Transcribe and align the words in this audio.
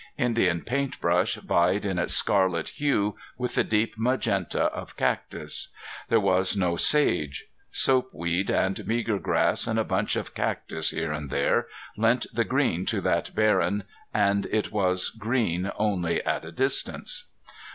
Indian 0.17 0.61
paint 0.61 0.99
brush 0.99 1.35
vied 1.35 1.85
in 1.85 1.99
its 1.99 2.15
scarlet 2.15 2.69
hue 2.69 3.15
with 3.37 3.53
the 3.53 3.63
deep 3.63 3.93
magenta 3.99 4.63
of 4.73 4.97
cactus. 4.97 5.67
There 6.09 6.19
was 6.19 6.57
no 6.57 6.75
sage. 6.75 7.45
Soap 7.71 8.09
weed 8.11 8.49
and 8.49 8.87
meager 8.87 9.19
grass 9.19 9.67
and 9.67 9.77
a 9.77 9.83
bunch 9.83 10.15
of 10.15 10.33
cactus 10.33 10.89
here 10.89 11.11
and 11.11 11.29
there 11.29 11.67
lent 11.97 12.25
the 12.33 12.43
green 12.45 12.83
to 12.87 12.99
that 13.01 13.35
barren, 13.35 13.83
and 14.11 14.47
it 14.47 14.71
was 14.71 15.09
green 15.11 15.71
only 15.77 16.23
at 16.25 16.45
a 16.45 16.51
distance. 16.51 17.25